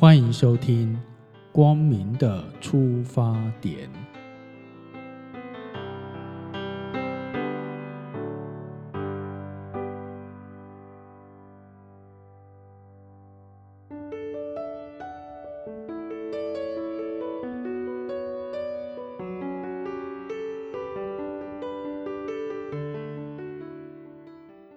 [0.00, 0.94] 欢迎收听
[1.52, 3.86] 《光明的出发点》。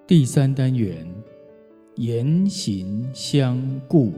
[0.05, 1.07] 第三单元：
[1.95, 4.11] 言行相顾。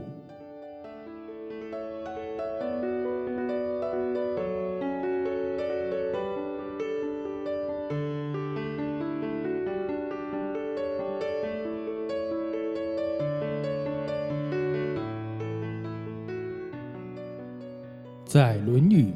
[18.26, 19.12] 在《论语·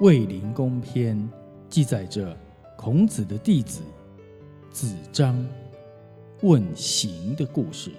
[0.00, 1.16] 卫灵公篇》
[1.70, 2.36] 记载着
[2.76, 3.80] 孔子的弟子
[4.70, 5.34] 子张
[6.42, 7.90] 问行的故事。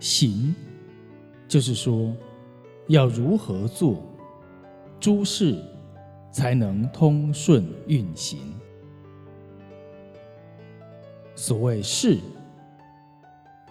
[0.00, 0.52] 行，
[1.46, 2.12] 就是说
[2.88, 4.02] 要如何做，
[4.98, 5.62] 诸事
[6.32, 8.40] 才能通顺运行。
[11.36, 12.18] 所谓事，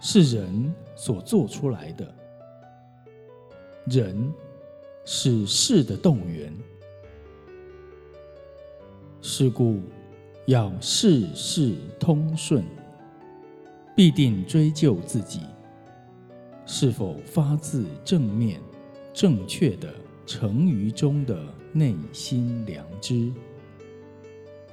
[0.00, 2.14] 是人所做出来的，
[3.84, 4.32] 人。
[5.04, 6.50] 是事的动员，
[9.20, 9.80] 是故
[10.46, 12.64] 要事事通顺，
[13.94, 15.40] 必定追究自己
[16.64, 18.58] 是否发自正面、
[19.12, 19.94] 正确的
[20.24, 21.38] 成于中的
[21.72, 23.30] 内心良知，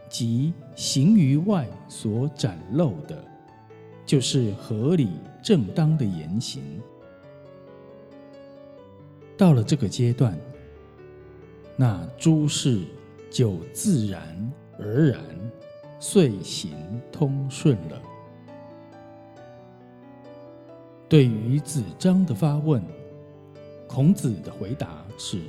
[0.09, 3.21] 即行于外所展露的，
[4.05, 5.09] 就是合理
[5.43, 6.63] 正当的言行。
[9.41, 10.37] 到了这个阶段，
[11.75, 12.79] 那诸事
[13.31, 15.19] 就自然而然
[15.99, 17.99] 遂行通顺了。
[21.09, 22.83] 对于子张的发问，
[23.87, 25.39] 孔子的回答是：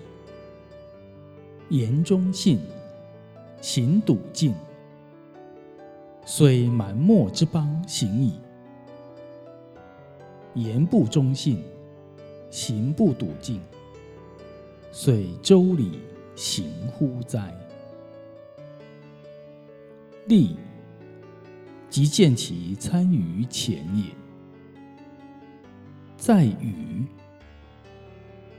[1.69, 2.60] 言中信，
[3.60, 4.54] 行笃敬，
[6.25, 8.41] 虽蛮貊之邦行矣；
[10.54, 11.62] 言不忠信，
[12.50, 13.60] 行不笃敬。
[14.94, 16.00] 遂周礼
[16.36, 17.50] 行乎哉？
[20.26, 20.54] 利，
[21.88, 24.04] 即见其参于前也；
[26.19, 27.06] 在与，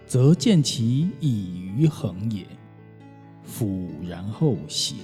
[0.08, 2.48] 则见其以于恒也。
[3.44, 4.98] 夫然后行。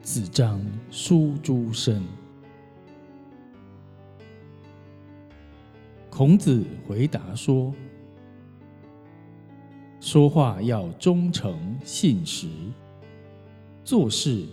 [0.00, 2.04] 子张书诸生。
[6.08, 7.74] 孔子回答说。
[10.00, 12.48] 说话要忠诚信实，
[13.84, 14.46] 做事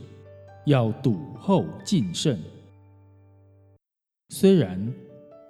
[0.66, 2.38] 要笃厚谨慎。
[4.28, 4.94] 虽然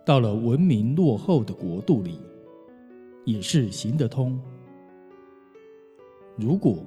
[0.06, 2.20] 到了文明落后的国度里，
[3.26, 4.40] 也是行得通。
[6.36, 6.78] 如果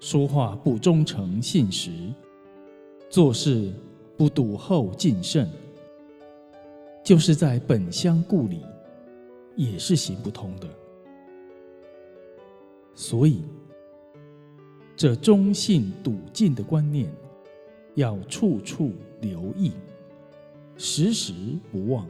[0.00, 1.92] 说话不忠诚信实，
[3.08, 3.72] 做事
[4.16, 5.48] 不笃厚谨慎，
[7.04, 8.60] 就是在本乡故里，
[9.54, 10.66] 也是行不通的。
[12.94, 13.42] 所以，
[14.96, 17.10] 这忠信笃敬的观念，
[17.94, 19.72] 要处处留意，
[20.76, 21.32] 时时
[21.70, 22.06] 不忘。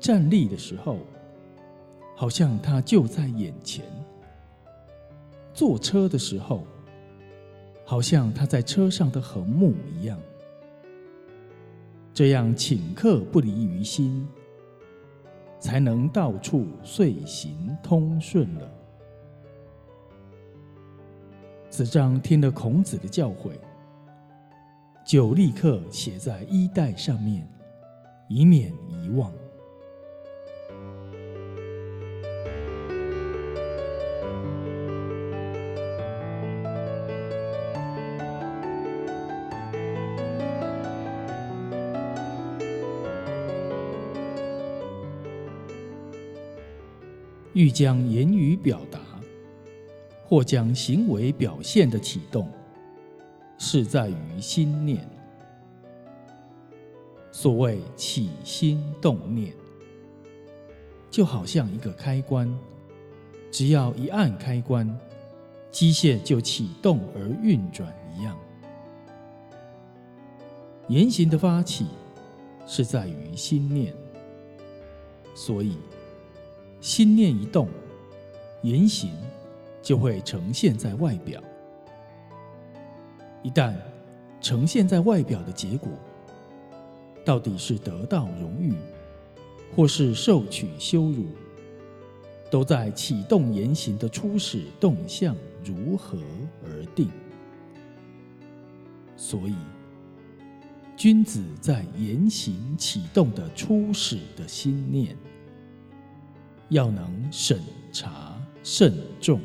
[0.00, 0.98] 站立的时候，
[2.16, 3.84] 好像他就在眼前；
[5.52, 6.64] 坐车的时候，
[7.84, 10.18] 好像他在车上的横木一样。
[12.14, 14.26] 这样请客不离于心，
[15.58, 18.70] 才能到处遂行通顺了。
[21.68, 23.52] 子张听了孔子的教诲，
[25.04, 27.46] 就立刻写在衣带上面，
[28.28, 29.32] 以免遗忘。
[47.58, 49.00] 欲将言语表达。
[50.22, 52.52] 或将行为表现的启动，
[53.56, 55.08] 是在于心念。
[57.32, 59.54] 所谓起心动念，
[61.10, 62.46] 就好像一个开关，
[63.50, 64.86] 只要一按开关，
[65.72, 68.36] 机械就启动而运转一样。
[70.88, 71.86] 言行的发起，
[72.66, 73.94] 是在于心念。
[75.34, 75.78] 所以，
[76.80, 77.68] 心念一动，
[78.62, 79.10] 言行。
[79.80, 81.42] 就会呈现在外表。
[83.42, 83.72] 一旦
[84.38, 85.88] 呈现在外表的结果，
[87.24, 88.74] 到底是得到荣誉，
[89.74, 91.28] 或是受取羞辱，
[92.50, 95.34] 都在启动言行的初始动向
[95.64, 96.18] 如何
[96.62, 97.08] 而定。
[99.16, 99.54] 所以，
[100.98, 105.16] 君子在言行启动的初始的心念，
[106.68, 107.60] 要能审
[107.92, 109.40] 查慎重。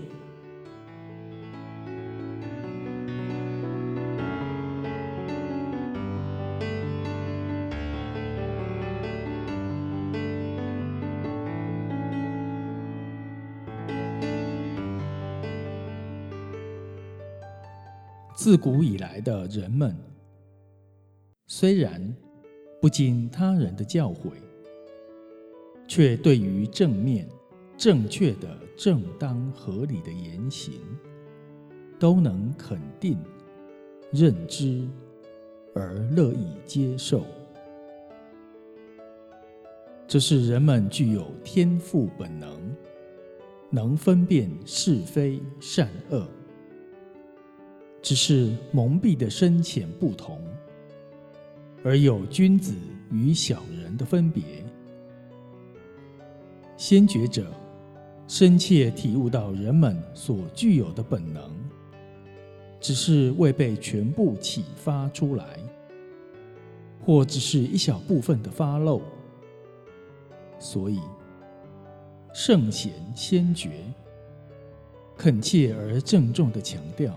[18.35, 19.95] 自古以来的人们，
[21.47, 22.13] 虽然
[22.81, 24.33] 不经他人的教诲，
[25.95, 27.29] 却对于正面、
[27.77, 30.81] 正确的、正当、合理的言行，
[31.99, 33.15] 都能肯定、
[34.11, 34.87] 认知
[35.75, 37.23] 而乐意接受。
[40.07, 42.75] 这是人们具有天赋本能，
[43.69, 46.27] 能分辨是非善恶。
[48.01, 50.41] 只是蒙蔽的深浅不同，
[51.83, 52.73] 而有君子
[53.11, 54.41] 与小人的分别。
[56.75, 57.51] 先觉者
[58.27, 61.51] 深切体悟到人们所具有的本能，
[62.79, 65.45] 只是未被全部启发出来，
[67.05, 69.01] 或只是一小部分的发漏，
[70.57, 70.99] 所以
[72.33, 73.69] 圣贤先觉
[75.15, 77.15] 恳切而郑重的强调。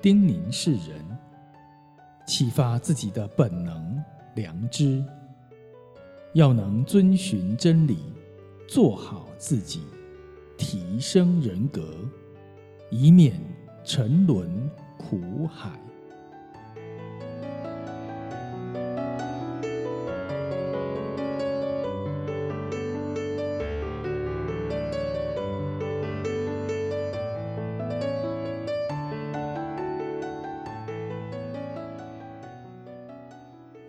[0.00, 1.04] 叮咛世人，
[2.26, 4.02] 启发自己的本能
[4.34, 5.04] 良知，
[6.32, 7.98] 要能遵循真理，
[8.70, 9.82] 做好自己，
[10.56, 11.92] 提升人格，
[12.88, 13.34] 以免
[13.82, 15.72] 沉沦苦海。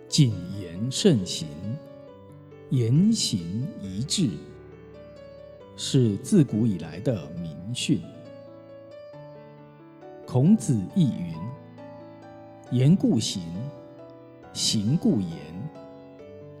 [0.08, 1.46] 谨言慎行，
[2.70, 4.30] 言行一致，
[5.84, 8.00] 是自古以来的名训。
[10.24, 11.34] 孔子亦云
[12.70, 13.42] ：“言故行，
[14.52, 15.28] 行故言。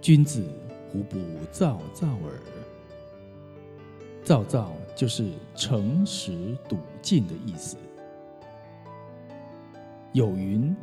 [0.00, 0.44] 君子
[0.92, 1.20] 无不
[1.52, 2.42] 躁躁耳。”
[4.24, 7.76] 躁躁就是诚实笃敬的意思。
[10.12, 10.74] 有云。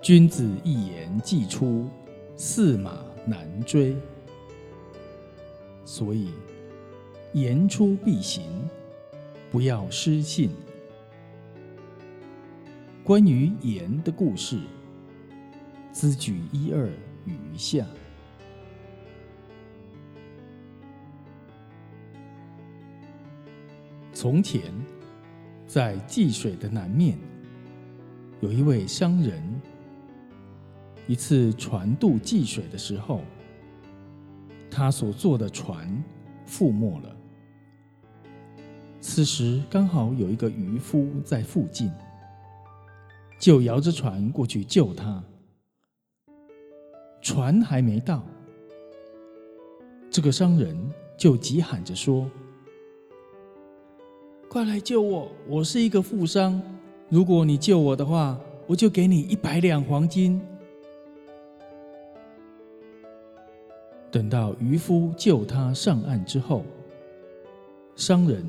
[0.00, 1.88] 君子一言既出，
[2.36, 3.96] 驷马难追。
[5.84, 6.30] 所以
[7.34, 8.42] 言出必行，
[9.50, 10.50] 不要失信。
[13.04, 14.60] 关于言的故事，
[15.92, 16.88] 兹举一二
[17.26, 17.86] 余下。
[24.12, 24.62] 从前，
[25.66, 27.18] 在济水的南面，
[28.40, 29.42] 有一位商人。
[31.06, 33.22] 一次船渡济水的时候，
[34.70, 36.02] 他所坐的船
[36.46, 37.16] 覆没了。
[39.00, 41.88] 此时刚好有一个渔夫在附近，
[43.38, 45.22] 就摇着船过去救他。
[47.20, 48.24] 船还没到，
[50.10, 50.76] 这个商人
[51.16, 52.30] 就急喊着说
[54.48, 55.30] ：“快来救我！
[55.46, 56.60] 我是一个富商，
[57.08, 60.40] 如果你救我的话，我就给你一百两黄金。”
[64.10, 66.64] 等到渔夫救他上岸之后，
[67.94, 68.44] 商人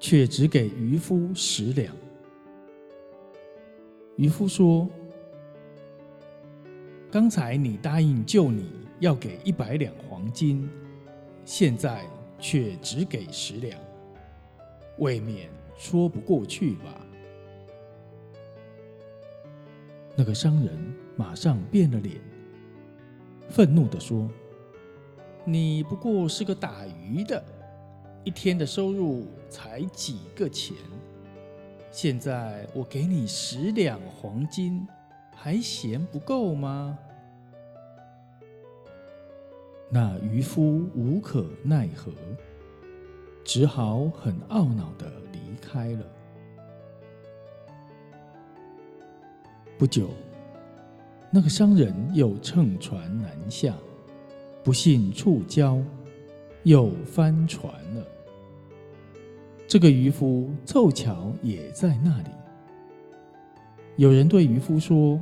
[0.00, 1.94] 却只给渔夫十两。
[4.16, 4.88] 渔夫说
[7.12, 10.68] ：“刚才你答应救你要给一百两黄金，
[11.44, 12.04] 现在
[12.38, 13.78] 却只给十两，
[14.98, 17.06] 未免说不过去吧？”
[20.16, 22.16] 那个商人马上变了脸，
[23.48, 24.28] 愤怒的说。
[25.44, 27.42] 你不过是个打鱼的，
[28.22, 30.76] 一天的收入才几个钱。
[31.90, 34.86] 现在我给你十两黄金，
[35.34, 36.98] 还嫌不够吗？
[39.88, 42.12] 那渔夫无可奈何，
[43.42, 46.06] 只好很懊恼的离开了。
[49.76, 50.10] 不久，
[51.32, 53.74] 那个商人又乘船南下。
[54.62, 55.82] 不幸触礁，
[56.62, 58.06] 又翻船了。
[59.66, 62.30] 这个渔夫凑巧也在那里。
[63.96, 65.20] 有人对渔夫说：“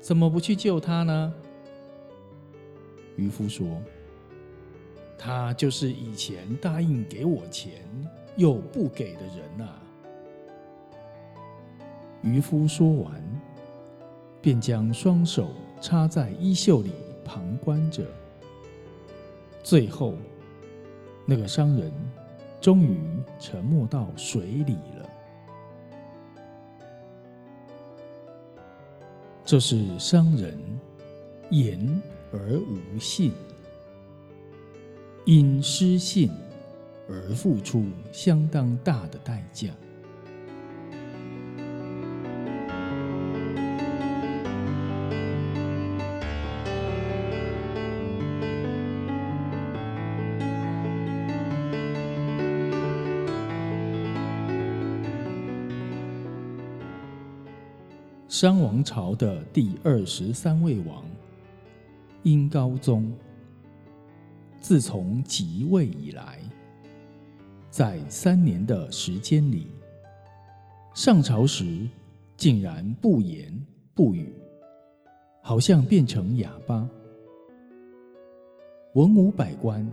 [0.00, 1.34] 怎么不去救他呢？”
[3.16, 3.66] 渔夫说
[5.18, 7.72] ：“他就是以前答应给我钱
[8.36, 9.68] 又不给的人呐。”
[12.22, 13.22] 渔夫说完，
[14.40, 15.50] 便将双手
[15.80, 16.92] 插在衣袖里
[17.24, 18.04] 旁观着。
[19.64, 20.14] 最后，
[21.24, 21.90] 那个商人
[22.60, 23.00] 终于
[23.40, 25.10] 沉没到水里了。
[29.42, 30.58] 这是商人
[31.50, 33.32] 言而无信，
[35.24, 36.30] 因失信
[37.08, 39.70] 而付出相当大的代价。
[58.34, 61.04] 商王朝的第二十三位王
[62.24, 63.12] 殷高宗，
[64.58, 66.40] 自从即位以来，
[67.70, 69.68] 在三年的时间里，
[70.94, 71.88] 上朝时
[72.36, 73.56] 竟然不言
[73.94, 74.34] 不语，
[75.40, 76.90] 好像变成哑巴。
[78.94, 79.88] 文武百官、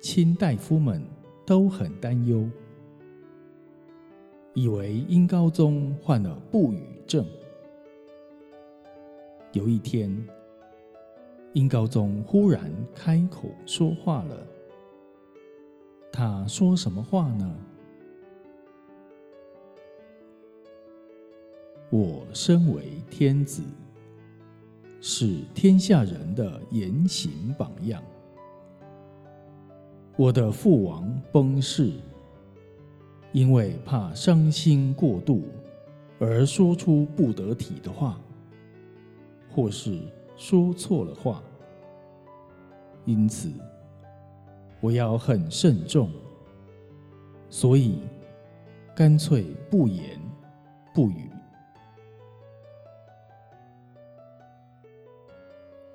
[0.00, 1.02] 卿大夫们
[1.44, 2.48] 都很担忧，
[4.54, 7.26] 以为殷高宗患了不语症。
[9.52, 10.16] 有一天，
[11.54, 14.46] 殷高宗忽然开口说话了。
[16.12, 17.56] 他说什么话呢？
[21.90, 23.60] 我身为天子，
[25.00, 28.00] 是天下人的言行榜样。
[30.16, 31.90] 我的父王崩逝，
[33.32, 35.42] 因为怕伤心过度，
[36.20, 38.20] 而说出不得体的话。
[39.52, 40.00] 或是
[40.36, 41.42] 说错了话，
[43.04, 43.52] 因此
[44.80, 46.10] 我要很慎重，
[47.48, 48.00] 所以
[48.94, 50.18] 干脆不言
[50.94, 51.28] 不语。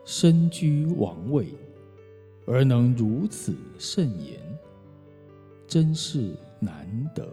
[0.04, 1.48] 身居王位
[2.46, 4.40] 而能如此慎言，
[5.68, 7.28] 真是难得。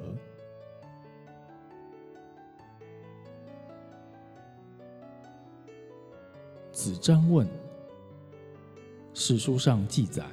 [6.72, 7.46] 子张问：
[9.12, 10.24] 史书上记载，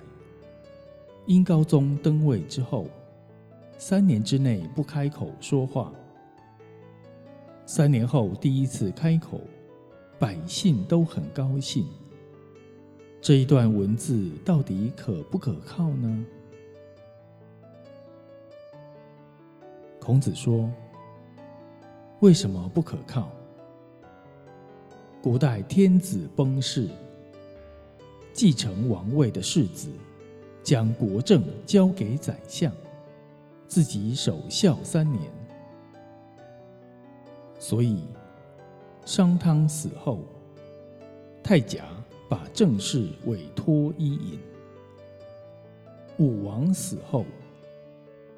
[1.25, 2.88] 殷高宗登位之后，
[3.77, 5.91] 三年之内不开口说话。
[7.65, 9.41] 三年后第一次开口，
[10.17, 11.86] 百姓都很高兴。
[13.19, 16.25] 这一段文字到底可不可靠呢？
[20.00, 20.72] 孔子说
[22.22, 23.29] ：“为什么不可靠？”
[25.22, 26.88] 古代天子崩逝，
[28.32, 29.90] 继承王位的世子
[30.64, 32.72] 将国政交给宰相，
[33.68, 35.30] 自己守孝三年。
[37.60, 38.06] 所以，
[39.04, 40.24] 商汤死后，
[41.44, 41.84] 太甲
[42.30, 44.40] 把政事委托伊尹；
[46.18, 47.26] 武王死后，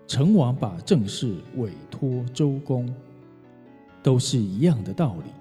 [0.08, 2.92] 成王把政事委托周公，
[4.02, 5.41] 都是一样的道理。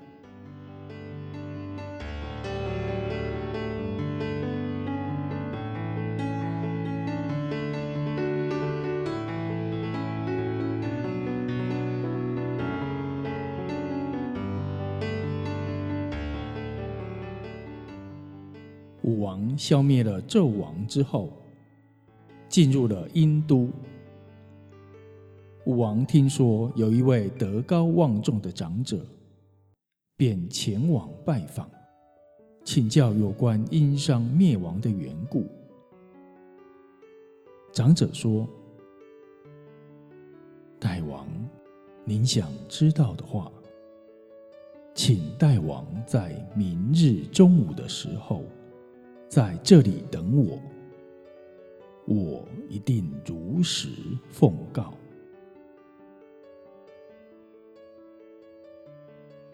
[19.60, 21.30] 消灭了纣王之后，
[22.48, 23.68] 进入了殷都。
[25.66, 29.04] 武王听说有一位德高望重的长者，
[30.16, 31.68] 便前往拜访，
[32.64, 35.46] 请教有关殷商灭亡的缘故。
[37.70, 38.48] 长者说
[40.80, 41.28] ：“大王，
[42.06, 43.52] 您想知道的话，
[44.94, 48.42] 请大王在明日中午的时候。”
[49.30, 50.60] 在这里等我，
[52.04, 53.86] 我一定如实
[54.28, 54.92] 奉告。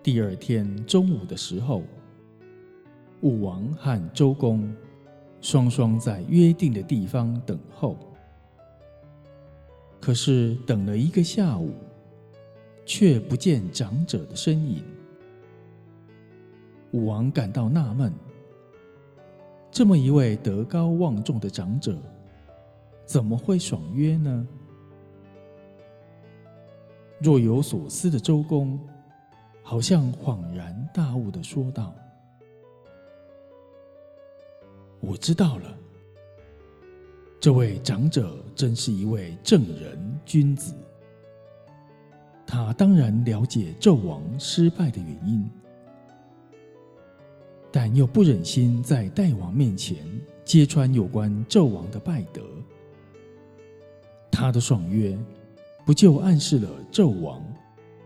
[0.02, 1.82] 第二天中午的时候，
[3.20, 4.74] 武王和周公
[5.42, 7.98] 双双在约定的地方等候。
[10.00, 11.74] 可是等了一个下午，
[12.86, 14.82] 却不见长者的身影。
[16.92, 18.10] 武王感到纳闷。
[19.70, 21.98] 这么一位德高望重的长者，
[23.04, 24.46] 怎么会爽约呢？
[27.18, 28.78] 若有所思的周公，
[29.62, 31.94] 好像恍然大悟的说道
[35.00, 35.78] ：“我知道了，
[37.40, 40.74] 这位长者真是一位正人君子。
[42.46, 45.50] 他当然了解纣王失败的原因，
[47.70, 49.98] 但又不忍心在代王面前
[50.44, 52.42] 揭穿有关纣王的败德。
[54.30, 55.16] 他的爽约，
[55.84, 57.42] 不就暗示了纣王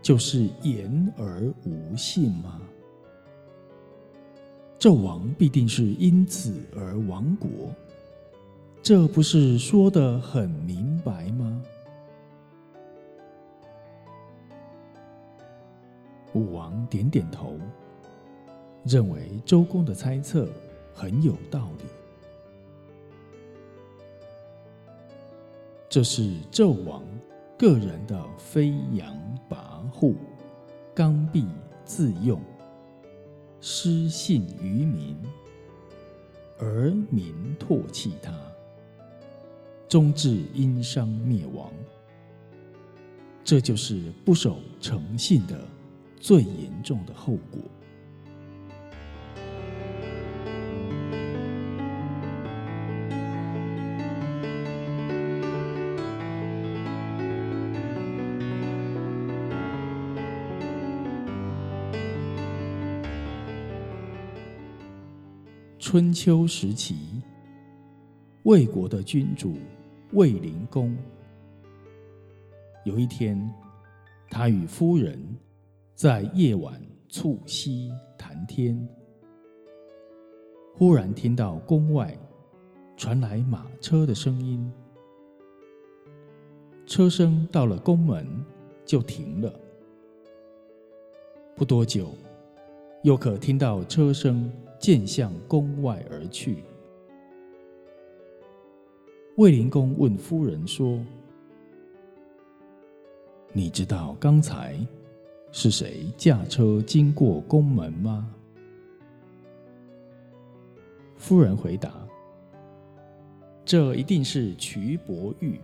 [0.01, 2.59] 就是言而无信吗？
[4.79, 7.49] 纣王必定是因此而亡国，
[8.81, 11.61] 这不是说得很明白吗？
[16.33, 17.59] 武王点点头，
[18.83, 20.49] 认为周公的猜测
[20.93, 21.85] 很有道理。
[25.89, 27.03] 这是纣王
[27.57, 29.15] 个人的飞扬
[29.49, 30.15] 跋扈、
[30.93, 31.45] 刚愎
[31.83, 32.41] 自用、
[33.59, 35.17] 失信于民，
[36.57, 38.33] 而民唾弃他，
[39.87, 41.71] 终至殷商灭亡。
[43.43, 45.59] 这就是不守诚信的。
[46.21, 47.59] 最严重的后果。
[65.91, 66.95] 春秋时期，
[68.43, 69.55] 魏国的君主
[70.13, 70.95] 魏灵公，
[72.85, 73.37] 有一天，
[74.29, 75.21] 他与夫人。
[75.93, 78.87] 在夜晚促膝谈天，
[80.73, 82.17] 忽然听到宫外
[82.95, 84.71] 传来马车的声音。
[86.85, 88.25] 车声到了宫门
[88.85, 89.59] 就停了，
[91.53, 92.15] 不多久，
[93.03, 94.49] 又可听到车声
[94.81, 96.63] 渐向宫外而去。
[99.37, 100.99] 卫灵公问夫人说
[103.53, 104.75] ：“你知道刚才？”
[105.53, 108.33] 是谁驾车经过宫门吗？
[111.17, 111.93] 夫人回答
[113.65, 115.59] ：“这一定是瞿伯玉。”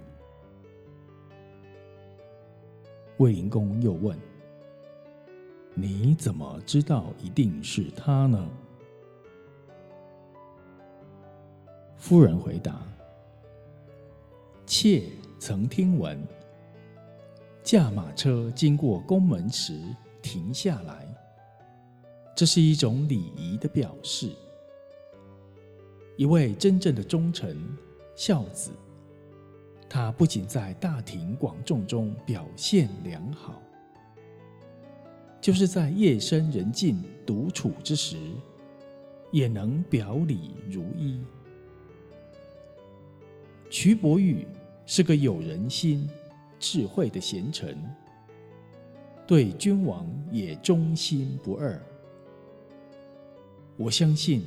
[3.17, 4.15] 魏灵公又问
[5.73, 8.47] ：“你怎么知道一定是他呢？”
[12.07, 12.81] 夫人回答
[14.65, 15.03] ：“妾
[15.39, 16.17] 曾听闻。”
[17.61, 19.77] 驾马车经过宫门时
[20.21, 21.05] 停下来，
[22.33, 24.31] 这是一种礼仪的表示。
[26.15, 27.57] 一位真正的忠臣
[28.15, 28.71] 孝子，
[29.89, 33.61] 他不仅在大庭广众中表现良好，
[35.41, 38.15] 就是在夜深人静独处之时，
[39.29, 41.21] 也能表里如一。
[43.69, 44.47] 瞿伯玉
[44.85, 46.09] 是个有人心。
[46.59, 47.77] 智慧的贤臣，
[49.27, 51.79] 对君王也忠心不二。
[53.75, 54.41] 我相信，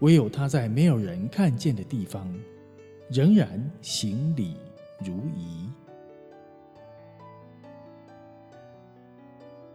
[0.00, 2.28] 唯有他在没有人看见的地方，
[3.08, 4.56] 仍然行礼
[4.98, 5.68] 如仪。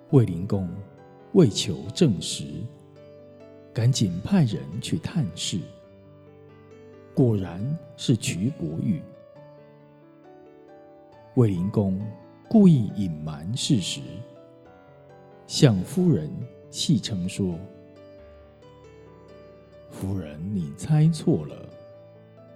[0.09, 0.69] 卫灵公
[1.31, 2.43] 为求证实，
[3.73, 5.57] 赶紧派人去探视，
[7.13, 7.61] 果然
[7.97, 9.01] 是瞿伯玉。
[11.35, 11.99] 卫灵公
[12.47, 14.01] 故意隐瞒事实，
[15.47, 16.29] 向夫人
[16.69, 17.57] 戏称说
[19.91, 21.55] ：“夫人，你猜错了，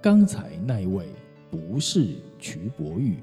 [0.01, 1.07] 刚才那位
[1.51, 3.17] 不是瞿伯玉。”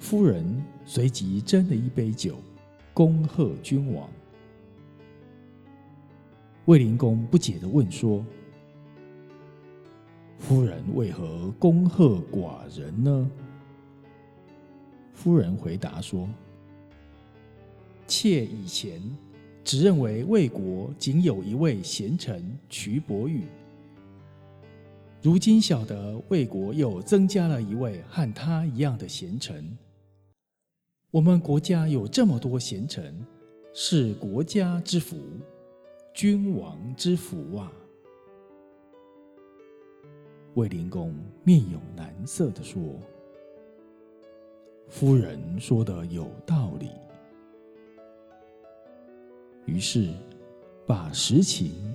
[0.00, 2.36] 夫人随即斟了一杯酒，
[2.94, 4.08] 恭贺君王。
[6.68, 8.22] 卫灵公不解的问说。
[10.38, 13.30] 夫人为何恭贺寡人呢？
[15.14, 16.28] 夫人回答说
[18.06, 19.00] ：“妾以前
[19.64, 23.44] 只认为魏国仅有一位贤臣瞿伯玉，
[25.22, 29.74] 如今晓得魏国又增加了一位和他一样的贤臣。
[31.10, 33.24] 我们国家有这么多贤臣，
[33.72, 35.16] 是国家之福，
[36.18, 37.70] 君王之福啊！”
[40.54, 42.82] 卫灵公面有难色的说
[44.90, 46.90] ：“夫人说的有道理。”
[49.64, 50.12] 于是
[50.84, 51.94] 把实情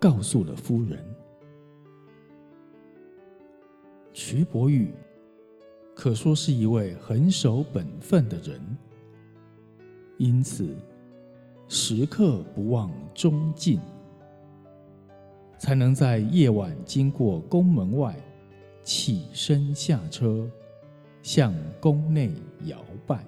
[0.00, 1.04] 告诉了夫人。
[4.14, 4.90] 徐伯玉
[5.94, 8.58] 可说是一位很守本分的人，
[10.16, 10.74] 因此
[11.68, 13.80] 时刻不忘忠敬。
[15.56, 18.14] 才能在夜晚经过宫门外，
[18.82, 20.46] 起身下车，
[21.22, 22.32] 向宫内
[22.64, 23.24] 摇拜。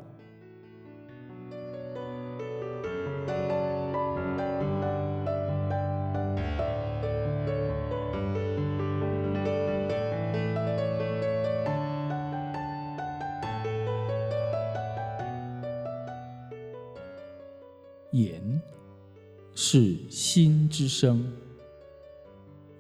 [19.69, 21.27] 是心之声，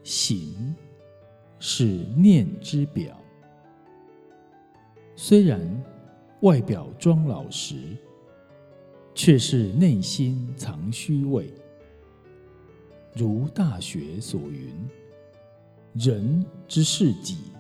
[0.04, 0.72] 行
[1.58, 3.20] 是念之表。
[5.16, 5.60] 虽然
[6.42, 7.96] 外表装老实，
[9.16, 11.52] 却是内心藏虚伪。
[13.16, 14.72] 如《大学》所云
[15.92, 17.50] ：“人之视己，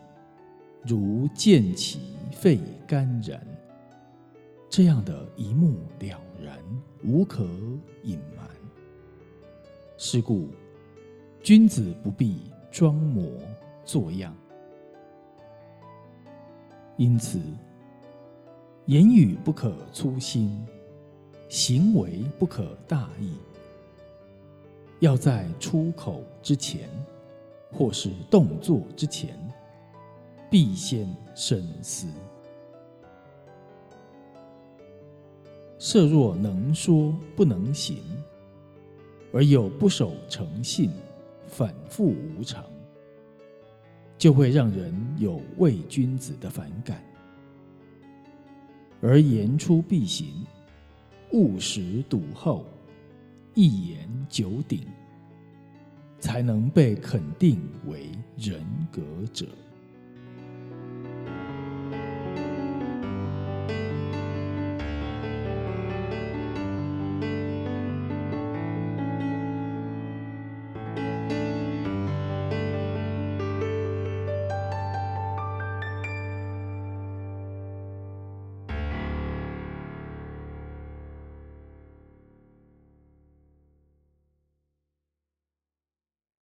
[0.84, 1.98] 如见其
[2.30, 3.44] 肺肝然。”
[4.70, 6.56] 这样的一目了然，
[7.02, 7.44] 无可
[8.04, 8.55] 隐瞒。
[9.98, 10.50] 是故，
[11.42, 13.32] 君子不必装模
[13.82, 14.36] 作样。
[16.98, 17.40] 因此，
[18.84, 20.66] 言语不可粗心，
[21.48, 23.36] 行为不可大意。
[25.00, 26.90] 要在出口之前，
[27.72, 29.38] 或是动作之前，
[30.50, 32.06] 必先深思。
[35.78, 38.02] 设若能说不能行，
[39.36, 40.90] 而又不守诚信，
[41.46, 42.64] 反复无常，
[44.16, 46.96] 就会让人有伪君子的反感；
[49.02, 50.42] 而言出必行，
[51.32, 52.64] 务实笃厚，
[53.52, 54.86] 一言九鼎，
[56.18, 59.02] 才能被肯定为人格
[59.34, 59.46] 者。